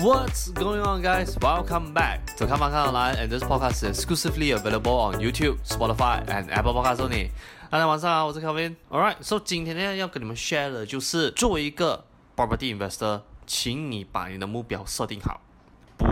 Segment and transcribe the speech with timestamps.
[0.00, 1.36] What's going on, guys?
[1.40, 5.58] Welcome back to Come On Come Online, and this podcast is exclusively available on YouTube,
[5.66, 7.30] Spotify, and Apple Podcasts only.
[7.68, 8.76] 大家晚上好，我是 Kevin。
[8.90, 12.04] Alright, so 今天呢要跟你们 share 的就是，作为一个
[12.36, 15.40] property investor，请你把你的目标设定好。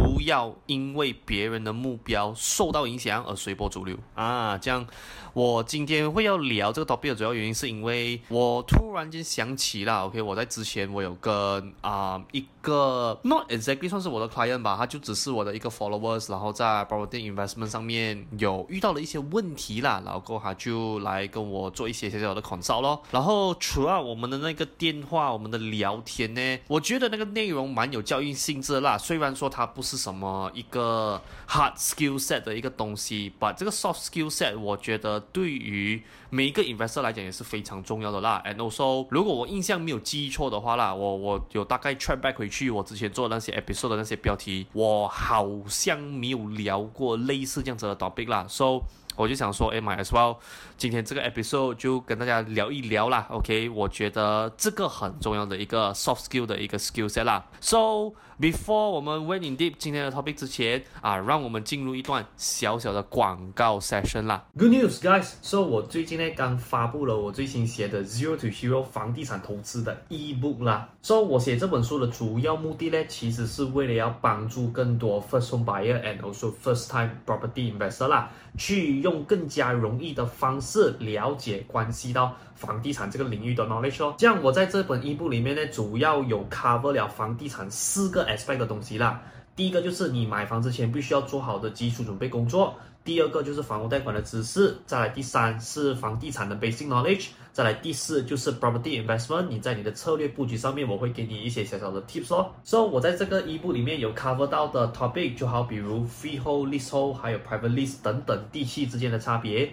[0.07, 4.57] 不要因为别人的目标受到影响而随波逐流啊！
[4.57, 4.87] 这样，
[5.33, 23.03] 我今天会要聊这个 topic 的主要原因是因为我突然间想起了，OK，我在之前我有跟啊、一个 not exactly 算是我的 client 吧，他就只是我的一个 followers，然后在 property investment 上面有遇到了一些问题啦，然后他就来跟我做一些小小的 consult 咯。
[23.11, 38.43] 然后除了我们的那个电话，我们的聊天呢，我觉得那个内容蛮有教育性质的啦，虽然说它不是什么一个 hard skill set 的一个东西，把这个 soft skill set 我觉得对于每一个 investor 来讲也是非常重要的啦。
[38.45, 48.47] And also，如果我印象没有记错的话啦，我我有大概 track back 回去我之前做那些 episode 的那些标题，我好像没有聊过类似这样子的 topic 啦。
[48.49, 48.83] So
[49.17, 50.37] 我就想说，哎，my as well，
[50.77, 53.27] 今天这个 episode 就跟大家聊一聊啦。
[53.31, 57.47] OK，我觉得这个很重要的一个 soft skill 的一个 skill set 啦。
[57.63, 64.45] So before 我们 went in deep 今天的 topic 之前啊，让我们进入一段小小的广告 session 啦。
[64.59, 70.89] Good news, guys！So 我最近呢刚发布了我最新写的 Zero to Hero 房地产投资的 ebook 啦。
[71.03, 84.15] So 我写这本书的主要目的呢，其实是为了要帮助更多 first home buyer and also first time property investor 啦，去用更加容易的方式了解关系到房地产这个领域的 knowledge 哦。
[84.19, 89.23] 这样我在这本 ebook 里面呢，主要有 cover 了房地产四个 aspect 的东西啦，
[89.55, 99.47] 第一个就是你买房之前必须要做好的基础准备工作，第二个就是房屋贷款的知识，再来第三是房地产的 basic knowledge，再来第四就是 property investment。
[99.49, 102.51] 你在你的策略布局上面，我会给你一些小小的 tips 哦。
[102.65, 109.73] 所以我在这个 ebook 里面有 cover 到的 topic，就好比如 freehold、leasehold，还有 private lease 等等地契之间的差别。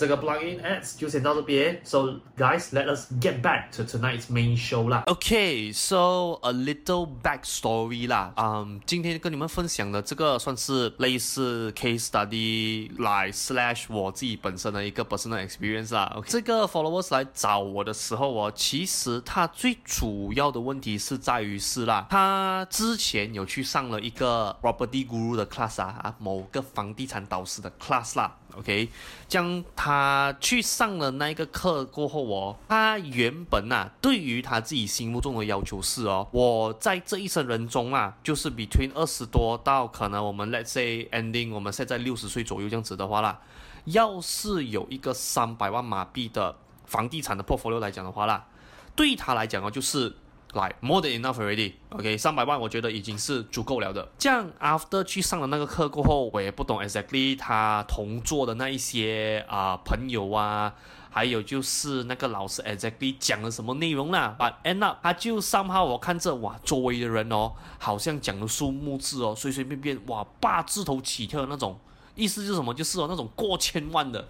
[0.00, 5.02] 这个 plugin ads 就先到这边，So guys, let us get back to tonight's main show 啦。
[5.04, 8.32] Okay, so a little backstory 啦。
[8.36, 16.10] 嗯、um,，今天跟你们分享的这个算是类似 case study 来 slash 我自己本身的一个 personal experience 啦。
[16.16, 28.38] Okay, 这个 followers 来找我的时候，我其实他最主要的问题是在于是啦，他之前有去上了一个 property guru 的 class 啊，某个房地产导师的 class 啦。
[28.60, 28.88] OK，
[29.26, 43.40] 将他去上了那一个课过后哦，他原本呐、对于他自己心目中的要求是哦，我在这一生人中啊，就是 between 二十多到可能我们 let's say ending，我们现在六十岁左右这样子的话啦，
[43.86, 46.54] 要是有一个三百万马币的
[46.84, 48.46] 房地产的 portfolio 来讲的话啦，
[48.94, 50.14] 对他来讲哦，就是。
[50.54, 54.08] 来，more than enough already，OK，三百万我觉得已经是足够了的。
[54.18, 60.74] 这样，after 去上了那个课过后，我也不懂 exactly 他同桌的那一些啊、朋友啊，
[61.08, 64.34] 还有就是那个老师 exactly 讲了什么内容啦。
[64.38, 71.78] But end up，他就 somehow 我看着哇，周围的人哦，好像讲的数目字哦，随随便便哇，八字头起跳的那种，
[72.16, 72.74] 意思是什么？
[72.74, 74.28] 就是哦那种过千万的，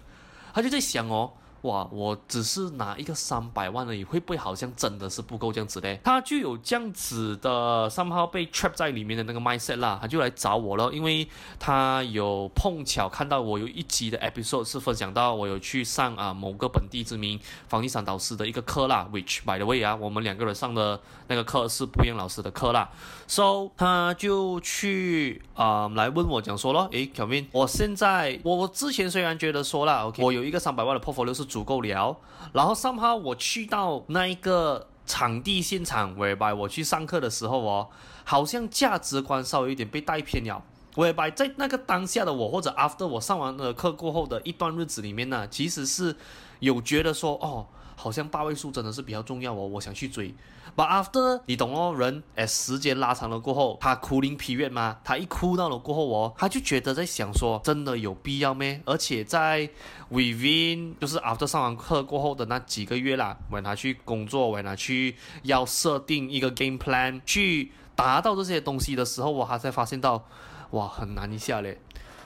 [0.53, 1.33] 他就在想哦。
[1.61, 5.99] 哇，我只是拿一个三百万而已，会不会好像真的是不够这样子嘞？
[6.03, 11.27] 他就有这样子的 somehow 被 trap 在里面的那个 mindset 啦，他就来找我了，因为
[11.59, 22.89] 他有碰巧看到我有一集的 episode 是分享到我有去上啊某个本地知名房地产导师的一个课啦，which by the way 啊，我们两个人上的那个课是不一样老师的课啦
[23.27, 31.45] ，so 他就去啊、来问我讲说咯，诶，Kevin，我现在我我之前虽然觉得说了，OK，我有一个三百万的 portfolio 是。
[31.51, 32.15] 足够了，
[32.53, 37.89] 然后三号我去到那一个场地现场，whereby 我去上课的时候哦，
[38.23, 40.63] 好像价值观稍微有点被带偏了。
[40.95, 46.15] whereby 在那个当下的我，或者 after 我上完了课过后的一段日子里面呢，其实是
[46.59, 47.67] 有觉得说，哦，
[48.01, 50.33] 好像八位数真的是比较重要哦，我想去追。
[50.75, 58.81] But after 你懂哦，人诶，时间拉长了过后，他 cooling period 嘛，他一哭到了过后哦，他就觉得在想说，真的有必要咩？
[58.85, 59.69] 而且在
[60.11, 70.25] within 就是 after 上完课过后的那几个月啦，为他去工作，为他去要设定一个 game plan 去达到这些东西的时候，我还才发现到，
[70.71, 71.79] 哇，很难一下嘞。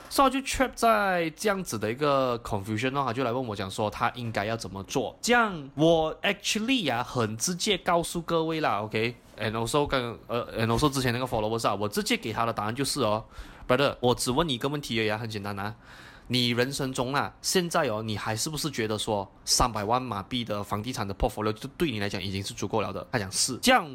[0.08, 5.16] 所以就 trap 在这样子的一个 confusion 的话，就来问我讲说他应该要怎么做。
[5.20, 13.24] 这样我 actually 呀、啊、很直接告诉各位啦，OK，and、also 跟呃，and also 之前那个 followers 啊，我直接给他的答案就是哦
[13.68, 15.74] ，brother，我只问你一个问题而已啊，很简单啊，
[16.28, 23.06] 你人生中啊，现在哦，你还是不是觉得说三百万马币的房地产的 portfolio 就对你来讲已经是足够了的？
[23.10, 23.86] 他讲是，这样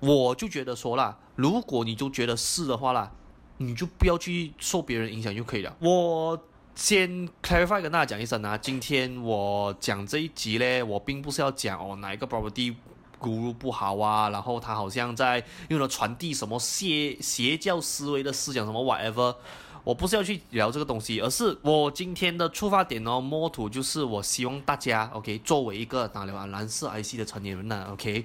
[0.00, 3.10] 我就觉得说啦，如果你就觉得是的话啦。
[3.58, 5.76] 你就不要去受别人影响就可以了。
[5.80, 6.38] 我
[6.74, 12.74] 先 clarify 跟大家讲一声啊，今天我讲这一集呢，我并不是要讲哦哪一个 property
[13.20, 19.36] guru 不好啊，然后他好像在用了传递什么邪邪教思维的思想什么 whatever，
[19.84, 28.24] 我不是要去聊这个东西，而是我今天的出发点哦，more to 就是我希望大家 OK，作为一个打了蓝色 IC 的成年人呢，OK，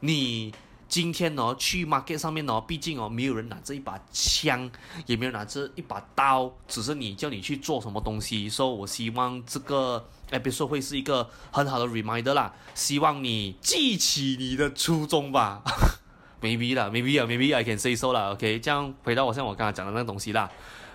[0.00, 0.52] 你。
[0.88, 4.70] 今天呢，去 market 上面呢，毕竟哦，没有人拿着一把枪，
[5.06, 8.48] 也没有拿着一把刀，只是你叫你去做什么东西。
[8.48, 15.62] 所以我希望这个 episode 会是一个很好的 reminder 啦，希望你记起你的初衷吧。
[16.40, 18.30] maybe 啦，maybe 啊，maybe I can say so 啦。
[18.32, 20.48] OK，这样回到我像我刚才讲的那个东西啦，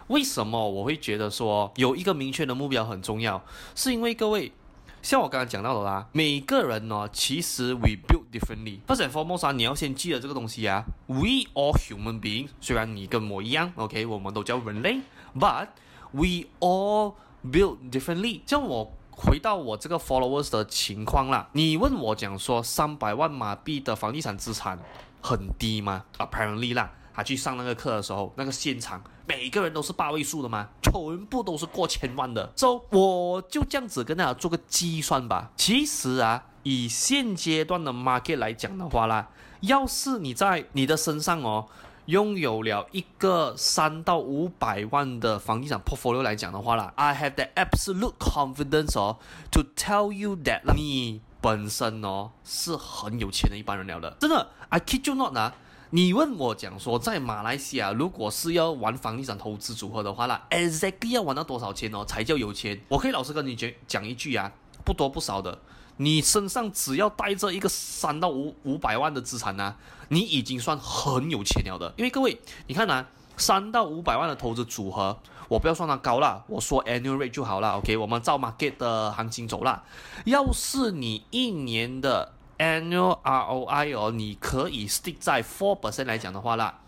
[0.08, 3.44] 为什么我会觉得说有一个明确的目标很重要？
[3.76, 4.52] 是因为各位。
[5.02, 8.80] 像我刚刚讲到的啦，每个人呢，其实 we build differently。
[8.88, 10.86] First and foremost，你要先记得这个东西啊。
[11.08, 15.02] We all human beings，虽然你跟我一样，OK，我们都叫人类
[15.36, 15.68] ，but
[16.12, 18.42] we all build differently。
[18.46, 24.78] 像我回到我这个 followers 的情况啦，你问我讲说三百万马币的房地产资产
[25.22, 26.92] 很低吗？Apparently 啦。
[27.24, 30.68] 去上那个课的时候，那个现场每个人都是八位数的吗？
[30.82, 32.52] 全部都是过千万的。
[32.56, 35.52] So 我就这样子跟大家做个计算吧。
[35.56, 39.30] 其实啊，以现阶段的 market 来讲的话啦，
[39.62, 41.68] 要是你在你的身上哦，
[42.06, 49.18] 拥有了一个三到五百万的房地产 portfolio 来讲的话啦，I have the absolute confidence 哦
[49.52, 54.18] ，to tell you that 你本身哦是很有钱的一般人了的。
[54.20, 55.54] 真的，I kid you not 啊。
[55.94, 62.82] 你问我讲说，在马来西亚，如果是要玩房地产投资组合的话啦，exactly 要玩到多少钱哦才叫有钱？
[62.88, 64.50] 我可以老实跟你讲讲一句啊，
[64.86, 65.60] 不多不少的，
[65.98, 69.76] 你身上只要带着一个三到五五百万的资产呢、
[70.08, 71.94] 你已经算很有钱了的。
[71.98, 73.06] 因为各位，你看啊，
[73.36, 77.72] 三到五百万的投资组合，我不要算它高了，我说 annual rate 就好了。
[77.72, 79.84] OK，我们照 market 的行情走啦。
[80.24, 86.80] 要是你一年的 Annual ROI 哦，你可以 stick 在 four percent 来讲的话啦，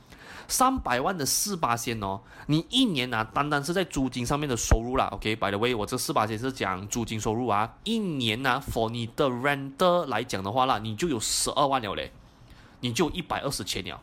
[0.48, 12.12] 三百万的四八千哦，你一年啊，单单是在租金上面的收入啦，OK，by the way，我这四八千是讲租金收入啊，一年呢，for 你的 renter 来讲的话啦，你就有十二万了嘞，
[12.82, 14.00] 你就一百二十千了。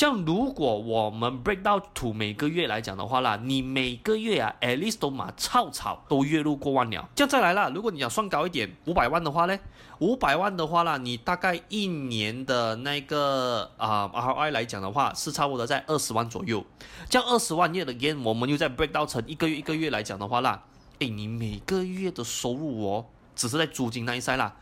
[0.00, 7.06] 这样，如果我们 break down to 每个月来讲的话啦，你每个月啊，at least 都嘛吵吵都月入过万了。
[7.14, 9.58] 这样再来啦，如果你想算高一点，五百万的话呢，
[9.98, 16.64] 五百万的话啦，你大概一年的那个啊、ROI 来讲的话，是差不多在二十万左右。
[17.10, 20.62] 这样二十万月的 gain，我们又再 break down 成一个月一个月来讲的话啦，
[21.00, 23.04] 诶，你每个月的收入哦，
[23.36, 24.56] 只是在租金那一块啦，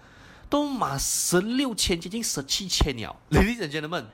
[0.51, 3.15] 都嘛十六千接近十七千了。
[3.31, 4.07] Ladies and gentlemen，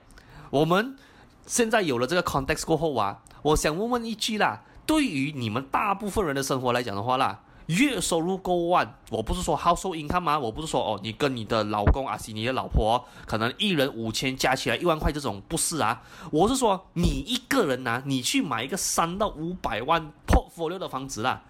[0.51, 0.99] 我们。
[1.47, 10.39] 现在有了这个 context 过后啊，我想问问一句啦，对于你们大部分人的生活来讲的话啦，月收入过万，我不是说 household income 吗？
[10.39, 21.43] 我不是说哦，你跟你的老公啊，是你的老婆，可能一人五千加起来一万块这种，不是啊，我是说你一个人呐、你去买一个三到五百万 portfolio 的房子啦，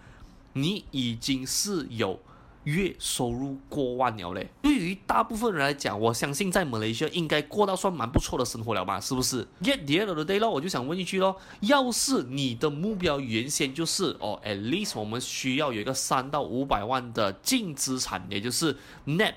[0.55, 2.19] 你已经是有
[2.65, 4.49] 月收入过万了嘞。
[4.61, 9.01] 对于大部分人来讲，我相信在马来西亚应该过到算蛮不错的生活了吧？
[9.01, 19.35] 是不是？Yet the end of the day 咯，我就想问一句咯，要是你的目标原先就是哦，at least 我们需要有一个三到五百万的净资产，也就是 net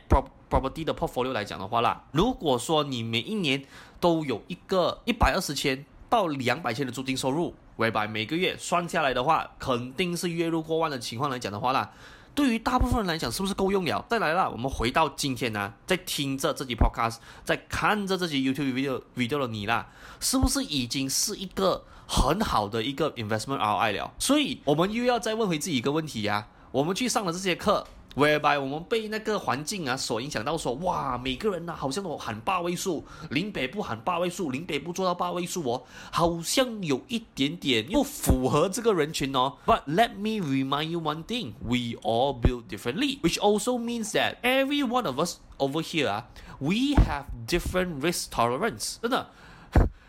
[0.50, 3.63] property 的 portfolio 来讲的话啦，如果说你每一年
[4.00, 11.91] 都有一个一百二十千到两百千的租金收入，whereby 每个月算下来的话，肯定是月入过万的情况来讲的话啦。
[12.38, 14.06] 对于大部分人来讲，是不是够用了？
[14.08, 19.88] 再来了，我们回到今天呢，在听着这集 podcast，在看着这集 YouTube video video 的你啦，
[20.20, 24.13] 是不是已经是一个很好的一个 investment ROI 了？
[24.20, 27.88] 所以，我们又要再问回自己一个问题呀、我们去上了这些课。
[28.18, 39.58] Whereby 我们被那个环境啊所影响到说，哇，每个人呐、啊、好像都喊八位数，林北不喊八位数，林北不做到八位数哦，好像有一点点不符合这个人群哦。
[39.68, 44.84] But let me remind you one thing: we all build differently, which also means that every
[44.84, 46.26] one of us over here 啊
[46.60, 48.96] ，we have different risk tolerance。
[49.00, 49.28] 真的，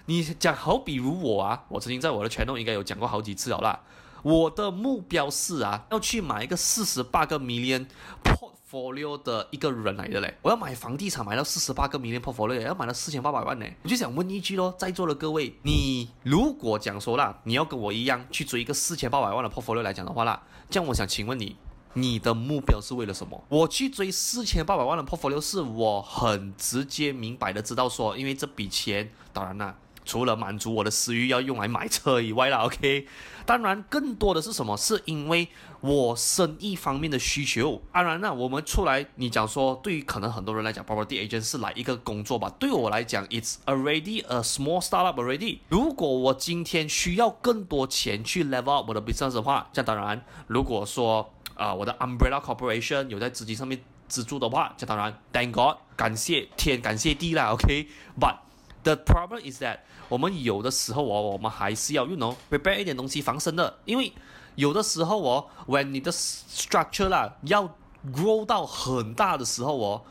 [0.07, 3.79] 你讲好比如我啊，我曾经在我的拳头应该有讲过好几次了啦。
[4.29, 7.87] 我的目标是啊，要去买一个四十八个 million
[8.23, 10.37] portfolio 的一个人来的嘞。
[10.43, 13.65] 我要买房地产，买到四十八个 million portfolio，要买到四千八百万呢。
[13.83, 21.57] 我就想问一句咯，在座的各位，你如果讲说啦，你要跟我一样去追一个四千八百万的 portfolio 来讲的话啦，这样我想请问你，
[21.95, 23.43] 你的目标是为了什么？
[23.49, 29.75] 我去追四千八百万的 portfolio，是我很直接明白的知道说，因为这笔钱，当然啦。
[30.09, 33.07] 除了满足我的私欲要用来买车以外啦， OK，
[33.45, 34.75] 当然更多的是什么？
[34.75, 35.47] 是因为
[35.83, 37.83] 我生意方面的需求。
[37.93, 42.51] 当然啦，我们出来，你讲说，对于可能很多人来讲，property agent 是来一个工作吧？
[42.59, 45.59] 对我来讲，it's already a small startup already。
[45.69, 58.48] 如果我今天需要更多钱去 level up 我的 business 的话，这当然，如果说啊、我的 umbrella corporation 有在资金上面资助的话，这当然，thank God，感谢天，感谢地啦，OK，but。
[58.85, 64.13] The problem is that 我们有的时候哦，我们还是要 you know prepare 一点东西防身的，因为
[64.55, 67.77] 有的时候哦，when 你的 structure 啦要
[68.13, 70.03] grow 到很大的时候哦，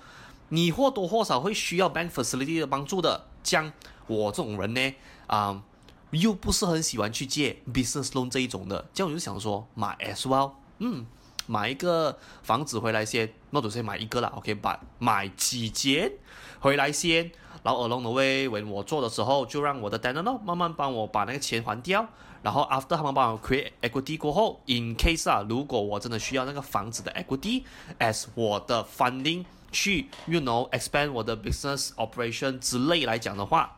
[0.50, 3.26] 你或多或少会需要 bank facility 的帮助的。
[3.44, 3.72] 像
[4.06, 4.94] 我这种人呢，
[5.28, 5.64] 啊、
[6.12, 11.06] 又不是很喜欢去借 business loan 这一种的，这样我就想说买 as well，嗯，
[11.46, 16.12] 买一个房子回来先，那就先买一个啦，OK，买买几间
[16.60, 17.32] 回来先。
[17.64, 22.06] 然后 along the way，我做的时候就让我的 tenant 慢慢帮我把那个钱还掉。
[22.44, 27.64] 然后 after 他们帮我 create equity 过后，in case 啊，如果我真的需要那个房子的 equity
[28.00, 33.77] as 我的 funding 去，you know expand 我的 business operation 之类来讲的话。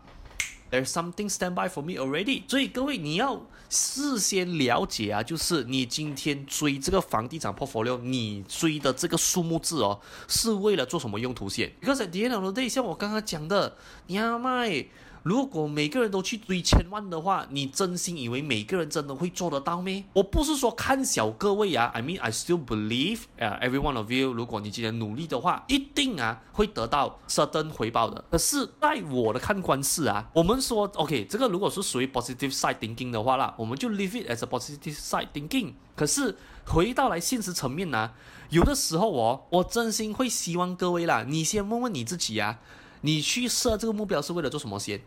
[0.71, 2.43] There's something stand by for me already。
[2.47, 13.75] 所以各位，你要事先了解啊，就是你今天追这个房地产 portfolio，你追的这个数目字哦，是为了做什么用途先？Because at the end of the day，像我刚刚讲的，
[14.07, 14.85] 你要卖。
[15.23, 20.03] 如果每个人都去追千万的话，你真心以为每个人真的会做得到咩？
[20.13, 28.23] 我不是说看小各位啊，I mean I still believe，呃，every one of you，如果你今天努力的话，一定啊会得到 certain 回报的。
[28.31, 35.73] 可是，在我的看官是啊，我们说 OK，这个如果是属于 positive side thinking 的话啦，我们就 leave it as a positive side thinking。
[35.95, 38.13] 可是回到来现实层面呢、啊，
[38.51, 42.59] 有的时候哦，我真心会希望各位啦，你先问问你自己啊。
[43.01, 45.01] 你去设这个目标是为了做什么先？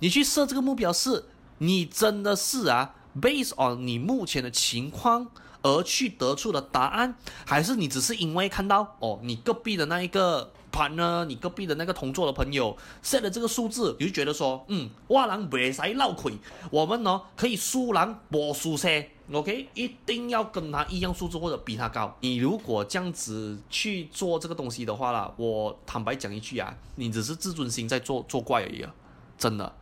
[0.00, 1.24] 你去设这个目标是，
[1.58, 5.28] 你真的是啊，based on 你目前的情况
[5.62, 7.16] 而去得出的答案，
[7.46, 16.34] 还是你只是因为看到哦，你隔壁的那一个 partner，你隔壁的那个同桌的朋友 set 了这个数字，你就觉得说，嗯，哇，人别使闹亏，
[16.70, 19.10] 我们呢可以输人博输些。
[19.32, 22.16] OK，一定要跟他一样数字或者比他高。
[22.20, 28.94] 你如果这样子去做这个东西的话啦，我坦白讲一句啊，你只是自尊心在做作怪而已啊，
[29.36, 29.72] 真的。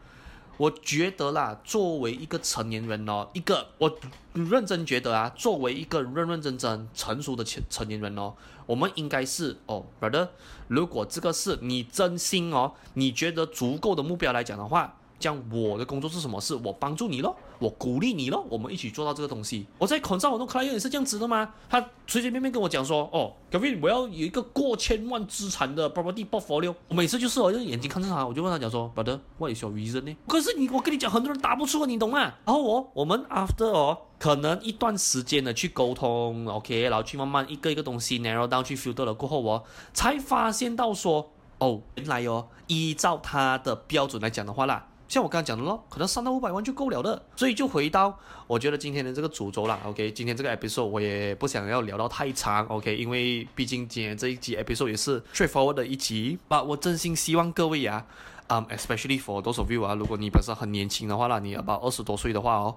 [0.57, 3.99] 我觉得啦，作为一个成年人哦，一个我
[4.33, 8.33] 认真觉得啊，作为一个认认真真成熟的成成年人哦，
[8.67, 10.29] 我们应该是哦，brother，
[10.69, 14.97] 如果这个是你真心哦，你觉得足够的目标来讲的话。
[15.25, 16.39] 像我的工作是什么？
[16.39, 19.67] 是我帮助你咯，我鼓励你咯，我们一起做到这个东西。
[19.79, 21.55] 我在口罩我的 client 也是这样子的吗？
[21.71, 26.75] 他随随便便跟我讲说，哦，Kevin，我要有一个过千万资产的 property portfolio。
[26.89, 30.15] 我每次就是我用眼睛看着他，我就问他讲说，Brother，what is your reason 呢？
[30.29, 32.21] 可是你，我跟你讲，很多人答不出，你懂吗？
[32.45, 39.65] 然后我，我们 after 哦，可能一段时间的去沟通，OK，然后去慢慢一个一个东西 narrow down 去 filter 了过后，我
[39.95, 44.89] 才发现到说，哦，原来哦，依照他的标准来讲的话啦。
[45.07, 47.23] 像我刚刚讲的咯，可能三到五百万就够了的。
[47.37, 49.79] 所以就回到我觉得今天的这个主轴啦。
[49.85, 52.67] OK，今天这个 episode 我也不想要聊到太长。
[52.67, 56.39] OK，因为毕竟今天这一集 episode 也是 straightforward 的一集。
[56.49, 58.07] But 我真心希望各位啊，
[58.49, 62.77] 嗯、，especially for those of you 啊，如果你本身很年轻的话啦，你 about 二十多岁的话哦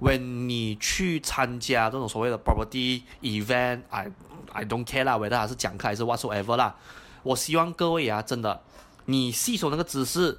[0.00, 4.10] ，when 你去参加这种所谓的 property event，I
[4.52, 6.74] I don't care 啦，whether 它是讲课还是 whatsoever 啦，
[7.22, 8.62] 我希望各位啊，真的。
[9.08, 10.36] 你吸收那个知识，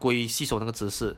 [0.00, 1.16] 归吸收那个知识。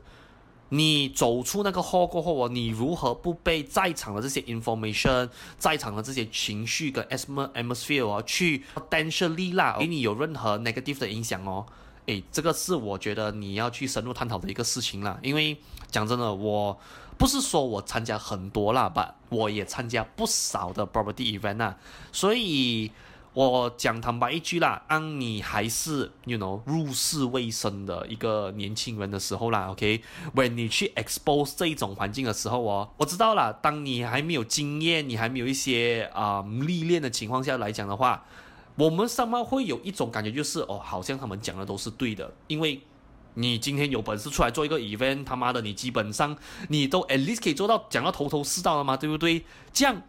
[0.69, 11.65] 你走出那个 hall 过后哦，你如何不被在场的这些 information，在场的这些情绪跟 atmosphere 哦，去 potentially 啦，给你有任何 negative 的影响哦？
[12.07, 15.19] 诶，这个是我觉得你要去深入探讨的一个事情啦。
[15.21, 15.55] 因为
[15.91, 16.75] 讲真的，我
[17.17, 21.77] 不是说我参加很多啦吧，我也参加不少的 property event 啊，
[22.11, 22.91] 所以。
[23.33, 38.23] 我讲坦白一句啦，当你还是 you know 入世未深的一个年轻人的时候啦，OK，when、你去 expose 这一种环境的时候哦，我知道啦，当你还没有经验，你还没有一些啊、历练的情况下来讲的话，
[38.75, 42.79] 我们上面会有一种感觉，就是哦，好像他们讲的都是对的，因为
[43.33, 46.37] 你今天有本事出来做一个 event，他妈的，你基本上
[46.69, 49.43] 你都 at least 可以做到讲到头头是道了嘛，对不对？
[49.73, 50.03] 这样。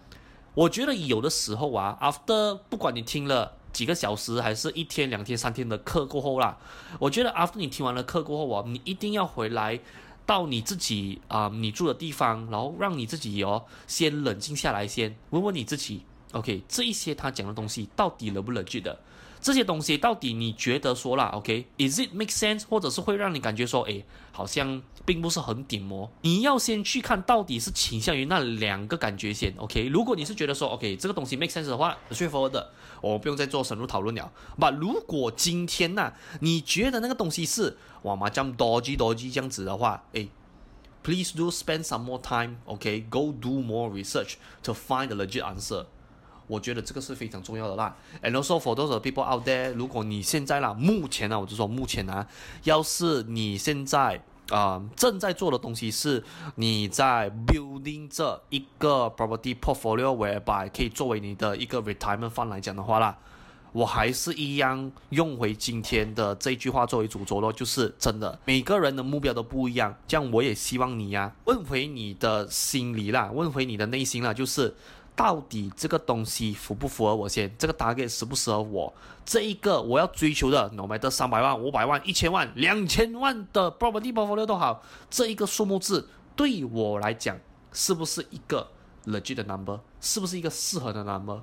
[0.55, 6.57] 我觉得有的时候啊，after 不管你听了几个小时，还是一天、两天、三天的课过后啦，
[7.01, 9.81] 我觉得 after 你听完了课过后啊，你一定要回来
[10.25, 19.01] 到你自己啊、你住的地方，然后让你自己哦先冷静下来，先问问你自己，OK，这一些他讲的东西到底冷不冷记得？
[19.45, 22.65] 这些东西到底你觉得说啦，OK，Is it make sense？
[22.67, 26.11] 或者是会让你感觉说，诶，好像并不是很顶模。
[26.23, 29.87] 你要先去看到底是倾向于那两个感觉先，OK。
[29.89, 32.71] 如果你是觉得说，OK，这个东西 make sense 的话，straightforward 的，
[33.03, 34.33] 我不用再做深入讨论了。
[34.59, 40.31] But 如果今天呐、啊，你觉得那个东西是哇嘛这样 dodgy dodgy 这样子的话，诶
[41.03, 45.85] ，please do spend some more time，OK，go、do more research to find the legit answer。
[46.47, 47.95] 我觉得这个是非常重要的啦。
[48.23, 52.27] And also for those people out there，如果你现在啦，目前呢，我就说目前呢，
[52.65, 56.23] 要是你现在啊、正在做的东西是
[56.57, 63.17] 你在 building 这一个 property portfolio，whereby 可以作为你的一个 retirement fund 来讲的话啦，
[63.73, 69.97] 我还是一样用回今天的这句话作为主轴咯，就是真的每个人的目标都不一样。
[70.07, 74.75] 这样我也希望你呀、啊，问回你的心里啦，问回你的内心啦，就是。
[75.17, 77.53] 到底这个东西符不符合我先？
[77.57, 78.93] 这个 target 适不适合我？
[79.25, 87.39] 这一个我要追求的，no matter 三百万、五百万、一千万、两千万的 property portfolio 都好，这一个数目字对我来讲
[87.73, 88.69] 是不是一个
[89.05, 89.79] 合理的 number？
[90.01, 91.41] 是不是一个适合的 number？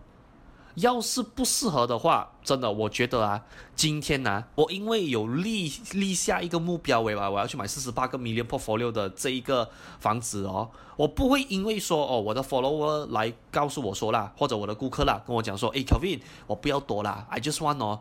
[0.75, 3.43] 要是不适合的话，真的，我觉得啊，
[3.75, 17.99] 今天呢、啊，我因为有立立下一个目标，为吧，我要去买四十八个 million portfolio 的这一个房子哦，我不会因为说哦，我的 follower 来告诉我说啦，或者我的顾客啦，跟我讲说，诶，Kevin，我不要多啦，I just want 哦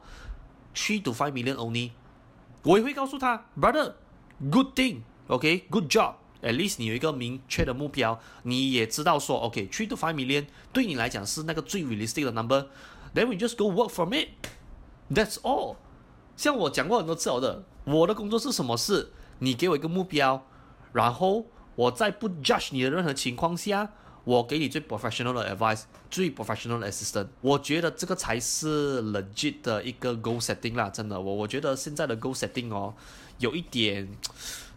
[0.74, 1.90] ，three to five million only，
[2.62, 6.19] 我也会告诉他，brother，good thing，OK，good job。
[6.42, 12.66] At least 你有一个明确的目标，你也知道说，OK，three to five million 对你来讲是那个最 realistic 的 number。
[13.14, 14.28] Then we just go work from it.
[15.12, 15.76] That's all。
[16.36, 19.10] 像我讲过很多次的，我的工作是什么事？
[19.40, 20.46] 你给我一个目标，
[20.92, 23.92] 然后我在不 judge 你的任何情况下，
[24.24, 27.28] 我给你最 professional 的 advice，最 professional 的 assistant。
[27.42, 32.94] 我觉得这个才是 legit 的一个 goal setting 啦，真的，我我觉得现在的 goal setting 哦，
[33.38, 34.08] 有一点。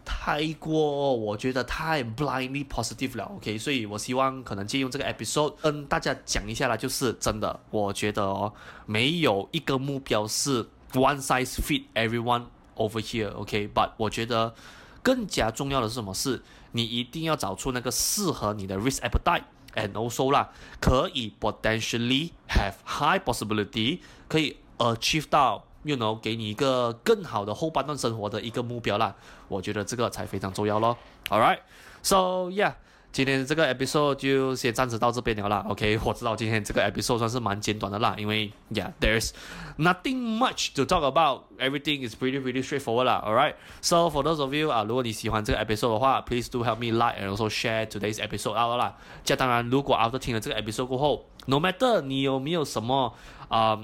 [0.04, 8.52] 太过，我觉得太 blindly positive 了，OK，所以我希望可能借用这个 episode 跟大家讲一下啦，就是真的，我觉得哦，
[8.86, 12.44] 没有一个目标是 one size fit everyone
[12.76, 14.54] over here，OK，but、我觉得
[15.02, 16.12] 更加重要的是什么？
[16.12, 25.64] 是你一定要找出那个适合你的 risk appetite，and also 啦，可以 potentially have high possibility 可以 achieve 到。
[25.83, 29.15] You know，给你一个更好的后半段生活的一个目标啦，
[29.47, 30.97] 我觉得这个才非常重要咯。
[31.29, 32.73] All right，so yeah，
[33.13, 35.65] 今天这个 episode 就先暂时到这边了啦。
[35.69, 39.29] OK，我知道今天这个 episode 算是蛮简短的啦，因为 yeah，there's
[39.77, 43.23] nothing much to talk about，everything is pretty pretty straightforward 啦。
[43.25, 47.85] All right，so for those of you 啊，如果你喜欢这个 episode 的话，please do help me like and also share
[47.85, 48.97] today's episode out 啦。
[49.23, 53.13] 这当然，如果 after 听了这个 episode 过后，no matter 你有没有什么
[53.47, 53.79] 啊。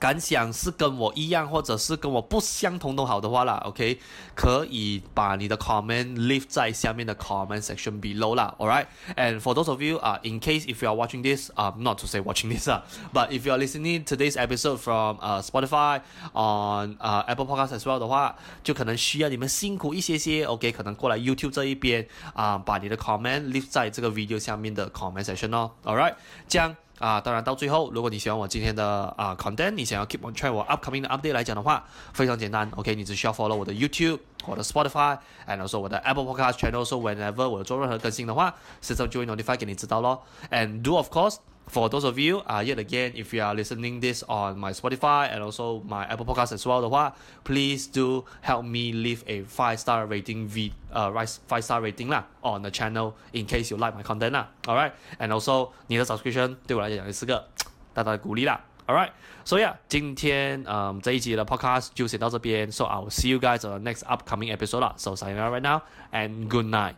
[0.00, 4.00] 感想是跟我一样，或者是跟我不相同都好的话啦，OK，
[4.34, 10.82] 可以把你的 comment leave 在下面的 comment section below 啦，All right，and for those of you 啊、，in case if
[10.82, 12.82] you are watching this，啊，not to say watching this 啊
[13.12, 16.00] ，but if you are listening to this episode from 呃、Spotify
[16.32, 18.34] on 呃、Apple Podcast as well 的话，
[18.64, 26.14] 就可能需要你们辛苦一些些，OK，可能过来 YouTube 这一边啊把你的 comment leave 在这个 video 下面的 comment section 哦，All right，
[26.48, 26.74] 这样。
[27.00, 31.82] 啊，当然到最后，如果你喜欢我今天的啊 content，你想要 keep on track 我 upcoming 的 update 来讲的话，
[32.12, 40.94] 非常简单，OK，你只需要 follow 我的 YouTube，我的 Spotify，and also 我的 Apple Podcast channel，so whenever 我做任何更新的话，system 就会 notify 给你知道咯，and do
[40.94, 41.36] of course。
[41.69, 45.41] For those of you, uh, yet again, if you are listening this on my Spotify and
[45.43, 47.11] also my Apple Podcast as well 的话，
[47.43, 52.61] please do help me leave a five star rating v 呃、uh, five star rating 啦 on
[52.61, 57.45] the channel in case you like my content 啦，alright, and also 你的 subscription 对我来讲也是个
[57.93, 59.09] 大大的鼓励啦，alright,
[59.43, 65.15] so yeah，今天嗯、um, 这一集的 podcast 就先到这边，so I'll see you guys on the next upcoming episode 啦，so
[65.15, 66.95] signing out right now and good night.